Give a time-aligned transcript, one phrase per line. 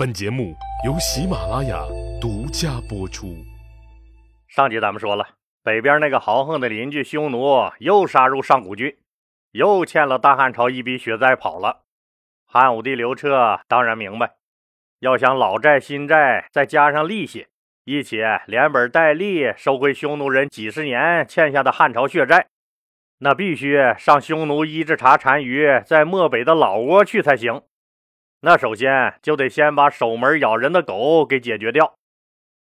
[0.00, 1.84] 本节目由喜马拉雅
[2.18, 3.36] 独家播出。
[4.48, 5.28] 上集咱们说了，
[5.62, 8.96] 北边那个豪横的邻居匈奴又杀入上古郡，
[9.50, 11.82] 又欠了大汉朝一笔血债跑了。
[12.46, 14.36] 汉武帝刘彻当然明白，
[15.00, 17.48] 要想老债新债再加上利息，
[17.84, 22.46] 一起连本带利收回匈奴人几十年欠下的汉朝血债，
[23.18, 27.60] 那必须上匈奴伊稚茶单于在漠北的老窝去才行。
[28.42, 31.94] 那首先就得先把守门咬人的狗给解决掉。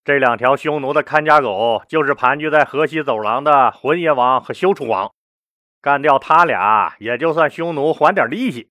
[0.03, 5.11] 这两条匈奴的看家狗，就是盘踞在河西走廊的浑邪王和休楚王。
[5.81, 8.69] 干掉他俩，也就算匈奴还点利息。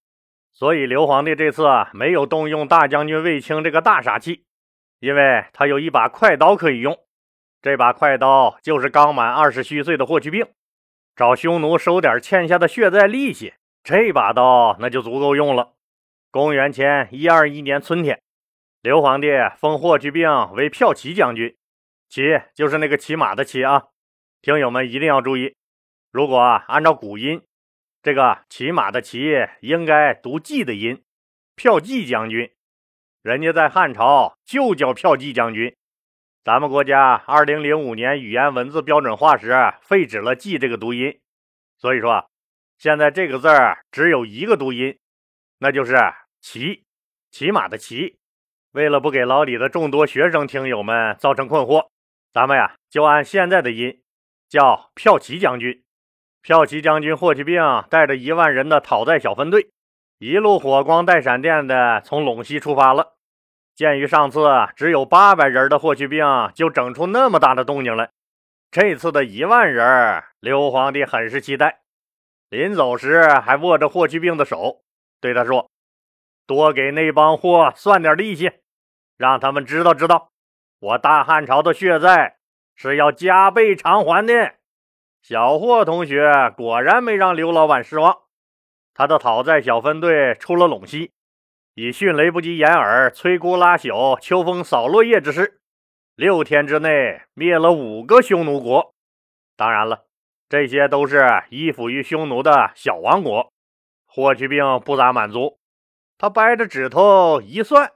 [0.53, 4.45] 所以刘皇帝这次没有动用大将军卫青这个大杀器，
[4.99, 6.99] 因为他有一把快刀可以用。
[7.63, 10.47] 这把快刀就是刚满二十虚岁的霍去病，
[11.17, 15.73] 找匈奴收点欠下的血债利息，这把刀那就足够用了。
[16.31, 18.21] 公元前一二一年春天，
[18.83, 21.57] 刘皇帝封霍去病为骠骑将军，
[22.11, 22.21] 骑
[22.55, 23.85] 就是那个骑马的骑啊。
[24.43, 25.57] 听友们一定要注意，
[26.13, 27.43] 如果按照古音，
[28.03, 31.03] 这个骑马的骑应该读记的音，
[31.57, 32.53] 骠骑将军。
[33.23, 35.75] 人家在汉朝就叫骠骑将军。
[36.45, 41.19] 咱们国家二零零五年语言文字标准化时废止了记这个读音，
[41.79, 42.29] 所以说
[42.77, 43.49] 现在这个字
[43.91, 44.99] 只有一个读音。
[45.61, 45.97] 那就是
[46.41, 46.85] 骑，
[47.31, 48.19] 骑马的骑。
[48.73, 51.89] 为了不给老李的众多学生听友们造成困惑，
[52.33, 54.03] 咱们呀就按现在的音
[54.49, 55.83] 叫骠骑将军。
[56.43, 59.71] 骠骑将军霍去病带着一万人的讨债小分队，
[60.19, 63.17] 一路火光带闪电的从陇西出发了。
[63.75, 64.41] 鉴于上次
[64.77, 68.11] 只有八百人的霍去病就整出那么大的动静来，
[68.71, 71.81] 这次的一万人，刘皇帝很是期待。
[72.51, 74.83] 临走时还握着霍去病的手。
[75.21, 75.71] 对他说
[76.49, 78.51] ：“多给那帮货算点利息，
[79.19, 80.31] 让他们知道知道，
[80.81, 82.39] 我大汉朝的血债
[82.75, 84.55] 是要加倍偿还的。”
[85.21, 88.17] 小霍同学果然没让刘老板失望，
[88.95, 91.13] 他的讨债小分队出了陇西，
[91.75, 95.61] 以迅雷不及掩耳、摧枯拉朽、秋风扫落叶之势，
[96.15, 98.95] 六天之内灭了五个匈奴国。
[99.55, 100.07] 当然了，
[100.49, 103.53] 这些都是依附于匈奴的小王国。
[104.07, 105.58] 霍去病不咋满足，
[106.19, 107.93] 他掰着指头一算，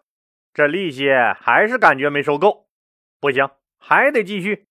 [0.55, 1.11] 这利息
[1.41, 2.69] 还是感觉没收够，
[3.21, 3.51] 不行，
[3.81, 4.69] 还得继续。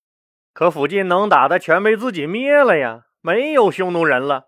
[0.53, 4.47] 可附近能打的全被自己灭了呀，没有匈奴人了，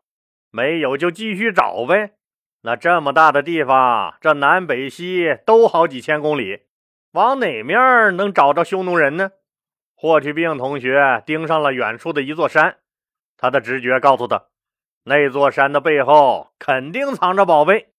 [0.51, 2.13] 没有就继续找呗。
[2.61, 6.61] 那这么大的地方，这南北西都好几千公里，
[7.11, 9.31] 往哪面能找着匈奴人呢？
[9.95, 12.77] 霍去病同学盯上了远处的一座山，
[13.37, 14.45] 他的直觉告诉他。
[15.03, 17.92] 那座山的背后肯定藏着宝贝。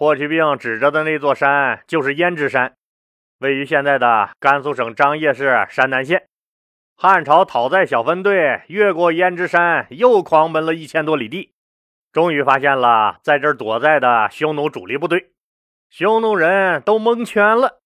[0.00, 2.74] 霍去病指着的那座山就是胭脂山，
[3.40, 6.26] 位于现在的甘肃省张掖市山南县。
[6.96, 11.52] 汉朝讨债小分队越过胭脂山，又狂奔了一千多里地，
[12.12, 15.32] 终于发现了在这儿躲在的匈奴主力部队。
[15.90, 17.82] 匈奴人都蒙圈了。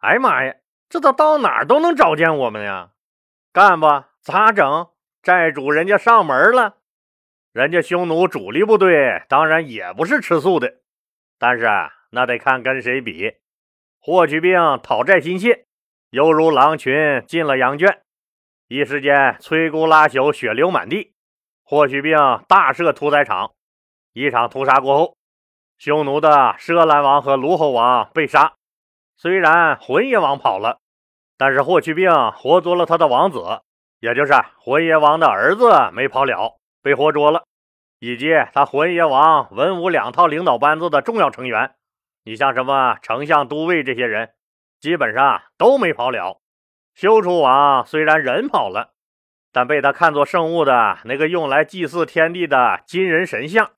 [0.00, 0.54] 哎呀妈呀，
[0.90, 2.90] 这都到哪儿都能找见我们呀？
[3.54, 4.88] 干吧，咋整？
[5.22, 6.74] 债主人家上门了。
[7.54, 10.74] 人家匈奴主力部队当然也不是吃素的，
[11.38, 11.66] 但是
[12.10, 13.36] 那得看跟谁比。
[14.00, 15.64] 霍去病讨债心切，
[16.10, 18.02] 犹如狼群进了羊圈，
[18.68, 21.12] 一时间摧枯拉朽，血流满地。
[21.64, 22.16] 霍去病
[22.48, 23.52] 大设屠宰场，
[24.12, 25.16] 一场屠杀过后，
[25.76, 28.54] 匈奴的奢兰王和卢侯王被杀。
[29.16, 30.78] 虽然浑邪王跑了，
[31.36, 33.60] 但是霍去病活捉了他的王子，
[34.00, 36.56] 也就是浑邪王的儿子，没跑了。
[36.82, 37.44] 被活捉了，
[37.98, 41.74] 以及他浑邪王文武两套领导班子的重要成员，
[42.24, 44.30] 你像什么丞相、都尉这些人，
[44.80, 46.40] 基本上都没跑了。
[46.94, 48.92] 休楚王虽然人跑了，
[49.52, 53.70] 但被他看作圣物的那个用来祭祀天地的金人神像，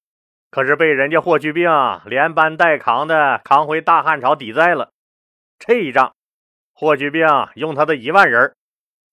[0.50, 1.70] 可是被人家霍去病
[2.04, 4.90] 连搬带扛的扛回大汉朝抵债了。
[5.58, 6.14] 这一仗，
[6.72, 8.54] 霍去病用他的一万人，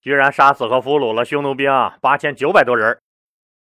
[0.01, 1.69] 居然杀死和俘虏了匈奴兵
[2.01, 2.99] 八千九百多人。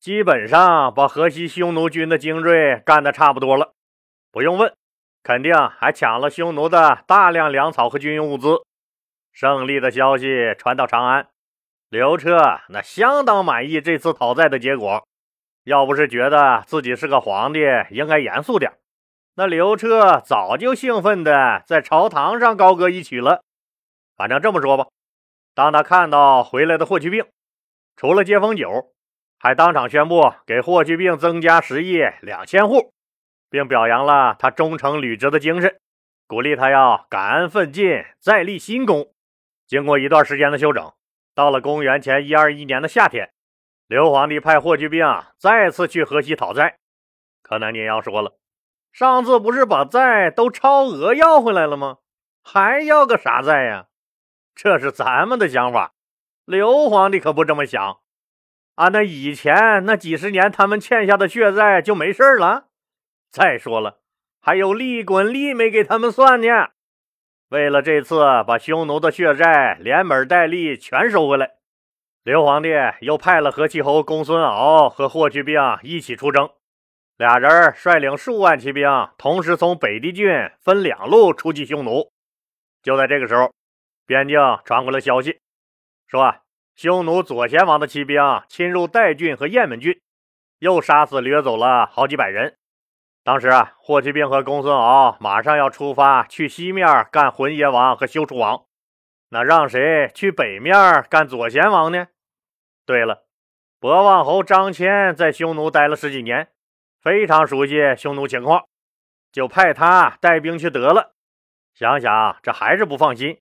[0.06, 3.72] 基本上把河西匈奴军的精锐干得差不多了，
[4.30, 4.72] 不用问，
[5.24, 8.62] 肯定还抢了匈奴的大量粮草和军用物资。
[9.32, 11.26] 胜利的消息传到长安，
[11.88, 12.38] 刘彻
[12.68, 15.04] 那相当满意这次讨债的结果。
[15.64, 17.58] 要不是觉得自己是个皇帝，
[17.90, 18.74] 应该严肃点，
[19.34, 23.42] 那刘彻早就兴奋的在朝堂上高歌一曲了。
[24.14, 24.86] 反正这么说吧，
[25.52, 27.26] 当他看到回来的霍去病，
[27.96, 28.92] 除了接风酒。
[29.38, 32.92] 还当场宣布给霍去病增加十亿两千户，
[33.50, 35.78] 并表扬了他忠诚履职的精神。
[36.26, 39.12] 鼓励他要感恩奋进，再立新功。
[39.66, 40.92] 经过一段时间的休整，
[41.34, 43.32] 到了公元前一二一年的夏天，
[43.86, 45.06] 刘皇帝派霍去病
[45.38, 46.78] 再次去河西讨债。
[47.42, 48.36] 可能您要说了，
[48.92, 51.98] 上次不是把债都超额要回来了吗？
[52.42, 53.86] 还要个啥债呀？
[54.54, 55.92] 这是咱们的想法，
[56.44, 58.00] 刘皇帝可不这么想。
[58.76, 62.68] 啊，那以前那几十年他们欠下的血债就没事了。
[63.30, 64.00] 再说了，
[64.40, 66.68] 还有利滚利没给他们算呢。
[67.48, 71.52] 为了这次把匈奴的血债连本带利全收回来，
[72.22, 72.70] 刘皇帝
[73.00, 76.50] 又派了河西侯公孙敖和霍去病一起出征。
[77.16, 80.28] 俩人率领数万骑兵，同时从北地郡
[80.60, 82.10] 分两路出击匈奴。
[82.82, 83.52] 就在这个时候，
[84.04, 85.40] 边境传回了消息，
[86.06, 86.34] 说
[86.76, 89.98] 匈奴左贤王的骑兵侵入代郡和雁门郡，
[90.58, 92.58] 又杀死掠走了好几百人。
[93.24, 98.66] 当时啊，霍去病和公孙敖马上要出发去西面干浑邪王和休楚王，
[99.30, 102.08] 那让谁去北面干左贤王呢？
[102.84, 103.24] 对了，
[103.80, 106.50] 博望侯张骞在匈奴待了十几年，
[107.00, 108.66] 非常熟悉匈奴情况，
[109.32, 111.14] 就派他带兵去得了。
[111.72, 113.40] 想想这还是不放心，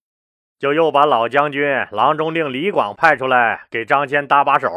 [0.58, 4.70] 就又把老将军郎中令李广派出来给张骞搭把手。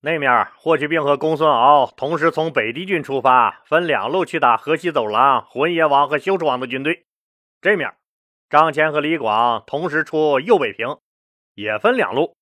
[0.00, 7.04] 那面霍去病和公孙敖同时从北地郡出发，分两路去打河西走廊浑邪王和休楚王的军队。
[7.60, 7.92] 这面
[8.48, 10.98] 张骞和李广同时出右北平，
[11.54, 12.36] 也分两路，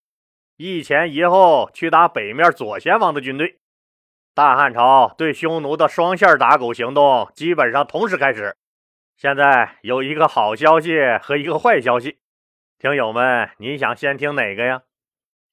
[0.59, 3.59] 一前一后去打北面左贤王的军队。
[4.35, 8.55] 大汉朝对匈奴的双线打狗行动基本上同时开始。
[9.17, 12.19] 现在有一个好消息和一个坏消息，
[12.79, 14.83] 听友们，你想先听哪个呀？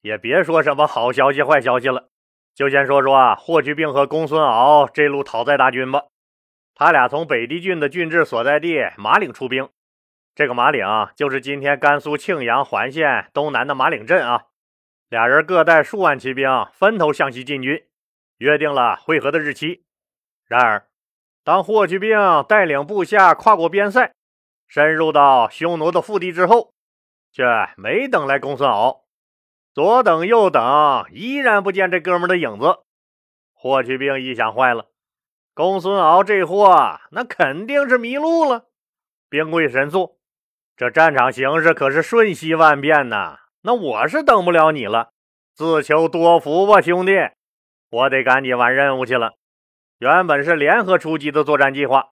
[0.02, 2.10] 也别说什么好消息、坏消息了，
[2.54, 6.02] 就先说说，霍去病和公孙敖这路讨债大军吧。
[6.74, 9.66] 他俩从北地郡的郡治所在地马岭出兵，
[10.34, 10.86] 这个马岭
[11.16, 14.42] 就是今天甘肃庆阳环县东南的马岭镇啊。
[15.08, 17.86] 俩人各带数万骑兵，分头向西进军，
[18.36, 19.82] 约定了会合的日期。
[20.46, 20.86] 然而，
[21.42, 24.12] 当霍去病带领部下跨过边塞，
[24.68, 26.73] 深入到匈奴的腹地之后，
[27.34, 27.44] 却
[27.76, 29.06] 没等来公孙敖，
[29.74, 30.62] 左等右等，
[31.10, 32.78] 依然不见这哥们的影子。
[33.52, 34.86] 霍去病一想，坏了，
[35.52, 38.66] 公孙敖这货那肯定是迷路了。
[39.28, 40.20] 兵贵神速，
[40.76, 45.10] 这战场形势可是瞬息万变呐，那我是等不了你了，
[45.56, 47.14] 自求多福吧，兄弟，
[47.90, 49.32] 我得赶紧完任务去了。
[49.98, 52.10] 原本是联合出击的作战计划，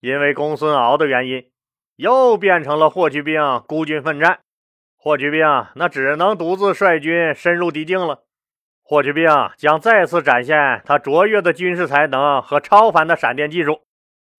[0.00, 1.50] 因为公孙敖的原因，
[1.96, 4.41] 又变成了霍去病孤军奋战。
[5.04, 5.44] 霍去病
[5.74, 8.22] 那只能独自率军深入敌境了。
[8.84, 13.82] 霍去病将再次展现他卓越的军事才能和超凡的闪电技术。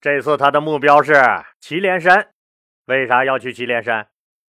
[0.01, 1.15] 这次他的目标是
[1.59, 2.29] 祁连山。
[2.85, 4.07] 为啥要去祁连山？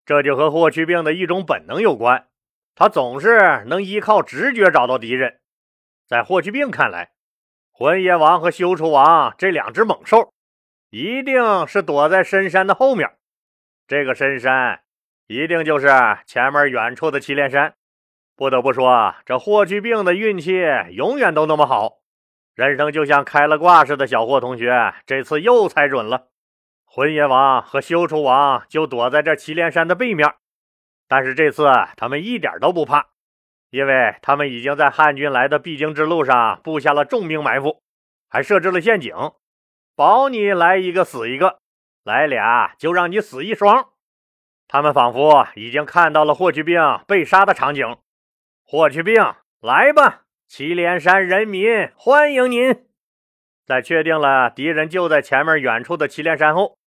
[0.06, 2.28] 这就和霍去病的一种本能有关。
[2.76, 5.40] 他总是能依靠直觉找到敌人。
[6.08, 7.14] 在霍去病看来，
[7.72, 10.32] 浑邪王和休楚王这两只猛兽，
[10.92, 13.10] 一定是躲在深山的后面。
[13.88, 14.82] 这个深山，
[15.28, 15.88] 一定就是
[16.26, 17.76] 前面远处的祁连山。
[18.36, 22.00] 不得不说，这霍去病的运气永远都那么好，
[22.54, 24.06] 人生就像开了挂似的。
[24.06, 26.28] 小霍同学这次又猜准了，
[26.86, 30.34] 浑邪王和休楚王就躲在这祁连山的背面。
[31.08, 33.08] 但是这次他们一点都不怕。
[33.72, 37.82] 因为他们已经在汉军来的必经之路上布下了重兵埋伏，
[38.30, 39.14] 还设置了陷阱，
[39.98, 41.60] 保你来一个死一个，
[42.04, 43.90] 来俩就让你死一双。
[44.68, 47.98] 他们仿佛已经看到了霍去病被杀的场景。
[48.64, 49.16] 霍去病，
[49.62, 52.88] 来吧，祁连山人民欢迎您！
[53.66, 56.78] 在确定了敌人就在前面远处的祁连山后，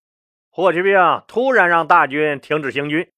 [0.51, 0.95] 霍去病
[1.27, 3.11] 突然让大军停止行军，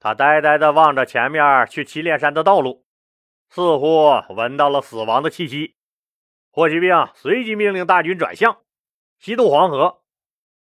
[0.00, 2.84] 他呆呆地望着前面去祁连山的道路。
[3.50, 5.74] 似乎闻到了死亡的气息，
[6.50, 8.58] 霍去病随即命令大军转向
[9.18, 10.02] 西渡黄河。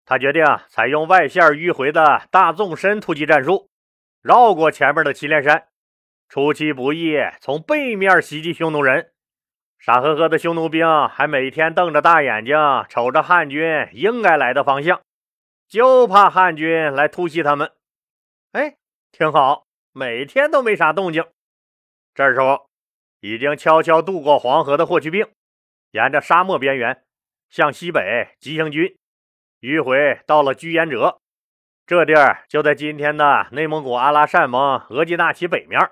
[0.09, 3.69] 他决定采用外线迂回的大纵深突击战术，
[4.21, 5.67] 绕过前面的祁连山，
[6.29, 9.11] 出其不意从背面袭击匈奴人。
[9.77, 12.55] 傻呵呵的匈奴兵还每天瞪着大眼睛
[12.87, 15.01] 瞅着汉军应该来的方向，
[15.67, 17.69] 就怕汉军来突袭他们。
[18.53, 18.77] 哎，
[19.11, 21.23] 挺好，每天都没啥动静。
[22.15, 22.65] 这时候。
[23.19, 25.27] 已经悄悄渡过黄河的霍去病，
[25.89, 27.03] 沿着沙漠边缘
[27.49, 28.95] 向西北急行军，
[29.61, 31.19] 迂回到了居延哲。
[31.85, 35.89] 这地儿就在今天的内蒙古阿拉善盟额济纳旗北面。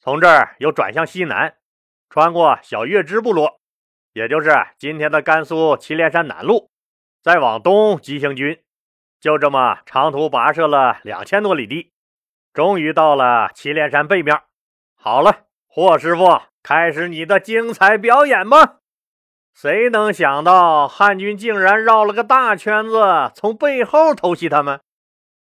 [0.00, 1.54] 从这儿又转向西南，
[2.08, 3.60] 穿过小月支部落，
[4.12, 6.70] 也就是今天的甘肃祁连山南路，
[7.22, 8.60] 再往东急行军。
[9.20, 11.92] 就这么长途跋涉了两千多里地，
[12.52, 14.42] 终于到了祁连山背面。
[14.96, 18.79] 好了，霍师傅，开始你的精彩表演吧！
[19.54, 24.80] 谁能想到汉军竟然绕了个大圈子，从背后偷袭他们？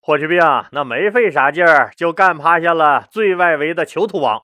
[0.02, 0.42] 霍去病
[0.72, 4.44] 那没费啥劲儿，就干趴下了最外围的囚徒王，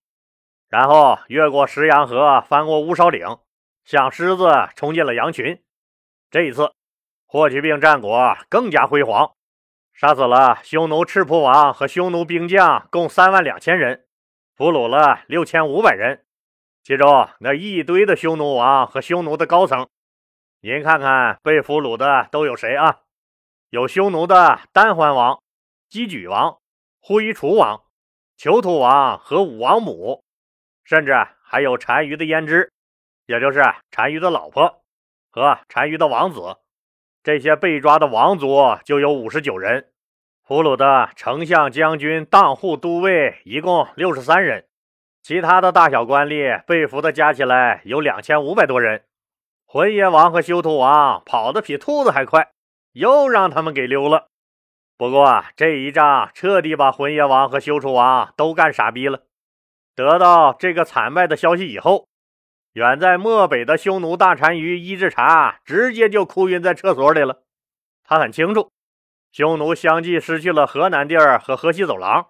[0.70, 3.38] 然后越过石羊河，翻过乌梢岭，
[3.84, 5.62] 像狮子冲进了羊群。
[6.30, 6.72] 这一次。
[7.30, 9.32] 霍去病战果更加辉煌，
[9.94, 14.06] 杀死了匈奴赤蒲王和匈奴兵将共三万两千人，
[14.56, 16.24] 俘虏了六千五百人，
[16.88, 19.90] 其中那一堆的匈奴王和匈奴的高层，
[20.62, 23.00] 您看看被俘虏的都有谁啊？
[23.72, 25.44] 有匈奴的丹桓王、
[25.90, 26.60] 姬举王、
[27.02, 27.84] 呼夷楚王、
[28.38, 30.24] 囚徒王和武王母，
[30.86, 31.14] 甚至
[31.44, 32.72] 还有单于的胭脂，
[33.26, 34.86] 也就是单于的老婆
[35.30, 36.56] 和单于的王子。
[37.22, 39.92] 这些被抓的王族就有五十九人，
[40.42, 44.70] 俘虏的丞相、将军、当户、都尉一共六十三人，
[45.28, 49.04] 其他的大小官吏被俘的加起来有两千五百多人。
[49.66, 52.52] 浑邪王和修图王跑得比兔子还快，
[52.94, 54.30] 又让他们给溜了。
[54.98, 59.24] 不过这一仗彻底把浑邪王和修图王都干傻逼了。
[59.98, 62.08] 得到这个惨败的消息以后。
[62.72, 67.44] 远在漠北的匈奴大单于伊稚茶直接就哭晕在厕所里了。
[68.06, 68.72] 他很清楚，
[69.34, 72.28] 匈奴相继失去了河南地儿和河西走廊，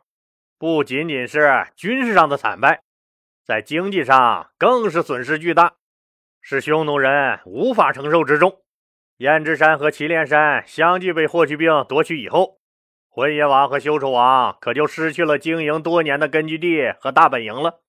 [0.57, 2.81] 不仅仅是军事上的惨败，
[3.47, 5.75] 在经济上更是损失巨大，
[6.41, 8.61] 是匈奴人无法承受之重。
[9.19, 12.59] 燕支山和祁连山相继被霍去病夺取以后，
[13.07, 17.79] 浑邪王和休楚王可就失去了经营多年的根据地和大本营了。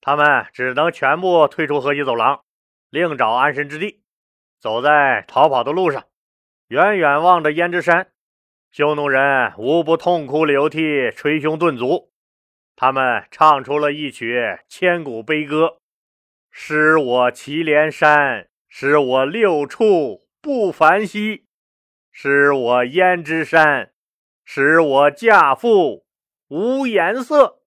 [0.00, 2.40] 他们只能全部退出河西走廊，
[2.90, 4.02] 另找安身之地。
[4.58, 6.02] 走在逃跑的路上，
[6.66, 8.08] 远远望着胭脂山，
[8.72, 12.10] 匈奴人无不痛哭流涕，捶胸顿足。
[12.76, 15.78] 他们唱出了一曲千古悲歌
[16.52, 21.46] ：“失我祁连山，失我六畜不凡兮；
[22.12, 23.92] 失我胭脂山，
[24.44, 26.04] 使我嫁妇
[26.48, 27.62] 无颜色。”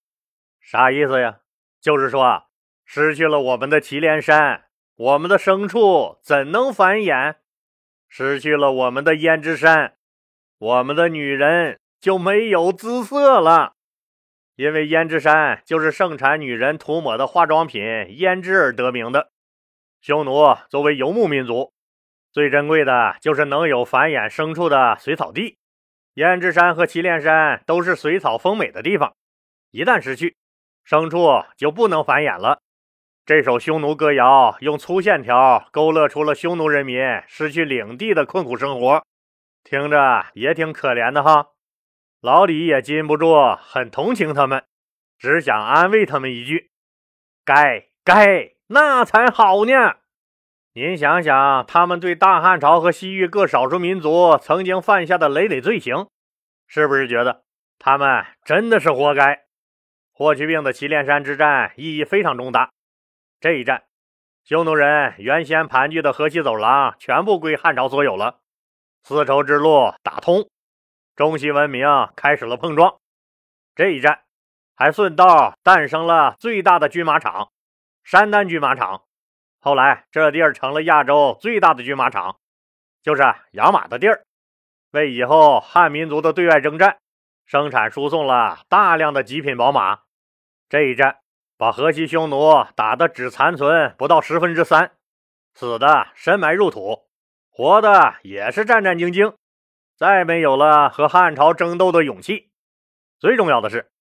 [0.62, 1.40] 啥意思呀？
[1.82, 2.44] 就是说，
[2.86, 7.38] 失去了我们的祁连山，我们的牲畜怎能繁衍？
[8.08, 9.98] 失去了我们的胭脂山，
[10.60, 13.78] 我们的女人就没有姿色了。
[14.60, 19.32] 因为胭脂山就是盛产女人涂抹的化妆品胭脂而得名的。
[20.02, 21.72] 匈奴作为游牧民族，
[22.34, 25.58] 最珍贵的就是能有繁衍牲畜的水草地。
[26.14, 29.16] 胭脂山和祁连山都是水草丰美的地方，
[29.72, 30.36] 一旦失去。
[30.86, 32.60] 牲畜就不能繁衍了。
[33.26, 39.06] 这首匈奴歌谣用粗线条勾勒出了匈奴人民失去领地的困苦生活，
[39.64, 41.48] 听着也挺可怜的哈。
[42.22, 44.66] 老李也禁不住很同情他们，
[45.18, 46.72] 只想安慰他们一句
[47.46, 49.96] ：“该该，那才好呢。”
[50.74, 56.10] 您想想，他们对大汉朝和西域各少数民族曾经犯下的累累罪行，
[56.68, 57.44] 是不是觉得
[57.80, 59.46] 他们真的是活该？
[60.12, 62.70] 霍去病的祁连山之战意义非常重大。
[63.40, 63.84] 这一战，
[64.44, 68.42] 匈奴人原先盘踞的河西走廊全部归汉朝所有了，
[69.04, 70.50] 丝绸之路打通，
[71.20, 71.86] 中西文明
[72.16, 72.96] 开始了碰撞。
[73.76, 74.22] 这一战
[74.74, 77.50] 还顺道诞生了最大的军马场——
[78.06, 79.04] 山丹军马场。
[79.60, 82.38] 后来，这地儿成了亚洲最大的军马场，
[83.04, 84.24] 就是养马的地儿，
[84.92, 87.00] 为以后汉民族的对外征战
[87.46, 90.00] 生产输送了大量的极品宝马。
[90.70, 91.18] 这一战
[91.58, 94.94] 把河西匈奴打得只残存不到十分之三，
[95.54, 97.10] 死的深埋入土，
[97.50, 99.36] 活的也是战战兢兢，
[100.00, 102.50] 再没有了和汉朝争斗的勇气。
[103.20, 103.92] 最重要的是，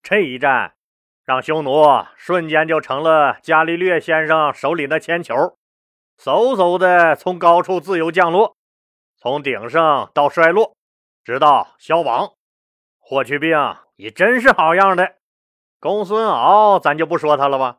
[0.00, 0.76] 这一战
[1.24, 1.84] 让匈奴
[2.16, 5.34] 瞬间就成了伽利略先生手里的铅球，
[6.16, 8.56] 嗖嗖的从高处自由降落，
[9.16, 10.76] 从鼎盛到衰落，
[11.24, 12.34] 直到消亡。
[13.00, 13.58] 霍去病
[13.96, 15.16] 你真是好样的。
[15.80, 17.78] 公孙敖，咱就不说他了吧，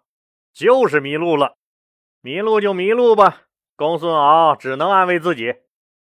[0.52, 1.56] 就是迷路了，
[2.20, 3.44] 迷路就迷路吧。
[3.78, 5.56] 公孙敖只能安慰自己，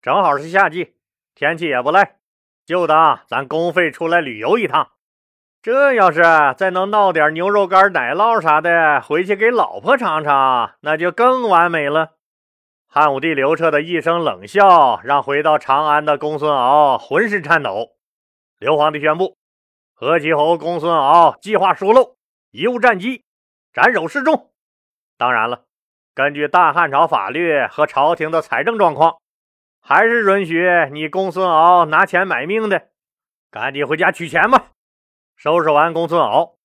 [0.01, 0.98] 正好是夏季，
[1.35, 2.17] 天气也不赖，
[2.65, 4.91] 就当咱公费出来旅游一趟。
[5.61, 6.21] 这要是
[6.57, 12.11] 再能闹点牛肉干、奶酪啥的，回去给老婆尝尝，那就更完美了。
[12.87, 17.93] 汉武帝刘彻的一声冷笑，让回到长安的公孙敖浑身颤抖。
[18.59, 19.37] 刘皇帝宣布。
[19.95, 22.17] 何其侯公孙敖计划疏漏，
[22.51, 23.23] 贻误战机，
[23.71, 24.51] 斩首示众。
[25.17, 25.63] 当然了，
[26.13, 29.15] 根据大汉朝法律和朝廷的财政状况，
[29.85, 32.87] 还是允许你公孙敖拿钱买命的？
[33.51, 34.67] 赶紧回家取钱吧！
[35.35, 36.55] 收拾完公孙敖，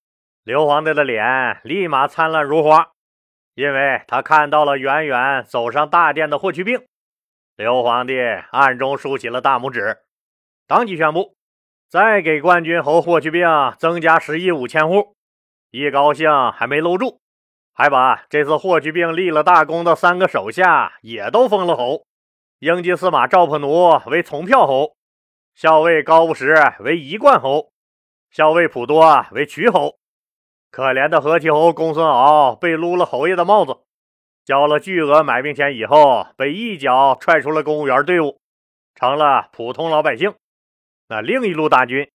[0.44, 2.92] 刘皇帝的脸立马灿烂如花，
[3.56, 6.80] 因为他看到了远远走上大殿的霍去病。
[7.56, 8.20] 刘皇帝
[8.52, 9.98] 暗中竖起了大拇指，
[10.68, 11.34] 当即宣布
[11.90, 13.48] 再给冠军侯霍去病
[13.78, 15.16] 增加十亿五千户。
[15.72, 17.20] 一高兴还没搂住，
[17.74, 22.06] 还把这次霍去病立了大功的三个手下也都封了侯。
[22.60, 24.96] 英吉司马赵普奴为从票侯，
[25.54, 27.70] 校尉高不时为一贯侯，
[28.32, 29.96] 校尉普多为渠侯。
[30.72, 33.78] 可怜的何其侯公孙敖被撸了侯爷的帽子。
[34.44, 38.40] 交了巨额买命钱以后，被一脚踹出了公务员队伍，
[38.96, 40.34] 成了普通老百姓。
[41.06, 42.10] 那另一路大军，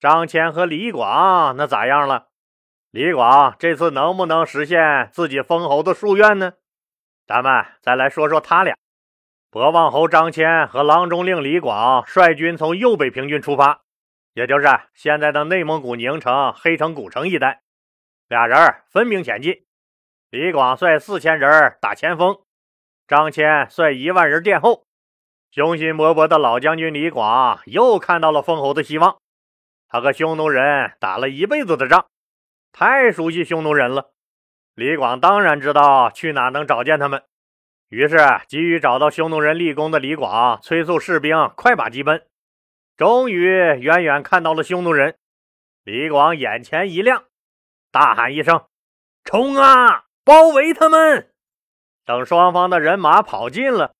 [0.00, 2.26] 张骞和李广那咋样了？
[2.90, 6.54] 李广这次能不能实现自己封侯的夙愿呢？
[7.28, 8.74] 咱们再来说说他俩。
[9.54, 13.82] 博望侯张骞和郎中令李广率军从右北平郡出发，
[14.32, 17.62] 也就是现在的内蒙古宁城黑城古城一带，
[18.26, 18.58] 俩人
[18.90, 19.64] 分兵前进。
[20.28, 22.36] 李广率四千人打前锋，
[23.06, 24.86] 张骞率一万人殿后。
[25.52, 29.18] 雄心勃勃的老将军李广又看到了封侯的希望。
[29.86, 32.06] 他和匈奴人打了一辈子的仗，
[32.72, 34.10] 太熟悉匈奴人了。
[34.74, 37.22] 李广当然知道去哪能找见他们，
[37.88, 42.26] 于是急于找到匈奴人立功的李广，催促士兵快把疾奔。
[42.96, 45.16] 终于远远看到了匈奴人，
[45.82, 47.24] 李广眼前一亮，
[47.90, 48.66] 大喊一声
[49.24, 51.30] ：“冲啊！”包围他们！
[52.06, 53.94] 等双方的人马跑近了，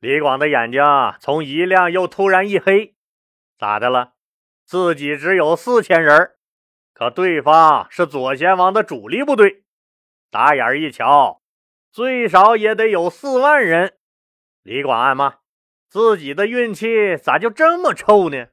[0.00, 0.82] 李广的眼睛
[1.20, 2.94] 从一亮又突然一黑。
[3.58, 4.14] 咋的了？
[4.64, 6.32] 自己只有四千人，
[6.94, 9.64] 可对方是左贤王的主力部队。
[10.30, 11.42] 打眼一瞧，
[11.96, 13.94] 最少也得有四万人。
[14.62, 15.36] 李广暗骂：
[15.88, 18.48] 自己的运气咋就这么臭呢？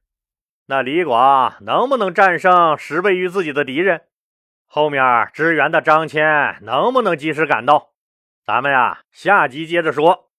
[0.67, 4.03] 那李广能不能战胜十倍于自己的敌人？
[4.65, 7.89] 后面支援的张骞能不能及时赶到？
[8.45, 10.29] 咱们呀，下集接着说。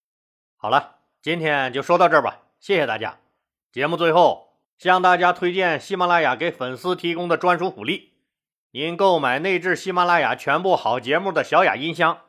[0.56, 3.18] 好了，今天就说到这儿吧，谢谢大家。
[3.70, 8.14] 节目最后向大家推荐喜马拉雅给粉丝提供的专属福利：
[8.70, 12.20] 您购买内置喜马拉雅全部好节目的小雅音箱，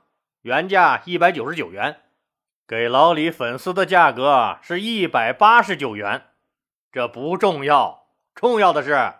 [0.46, 2.02] 原价一百九十九元，
[2.68, 6.28] 给老李粉丝的价格是一百八十九元。
[6.92, 9.16] 这不重要，重要的是。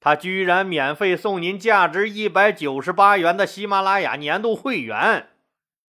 [0.00, 5.30] 他居然免费送您价值一百九十八元的喜马拉雅年度会员，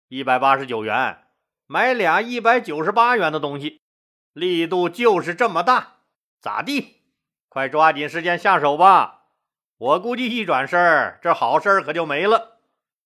[0.09, 1.25] 一百八十九元
[1.67, 3.81] 买俩一百九十八元的东西，
[4.35, 6.01] 力度就是这么大，
[6.39, 7.01] 咋地？
[7.49, 9.23] 快抓紧时间下手吧！
[9.79, 12.56] 我估计一转身，这好事可就没了。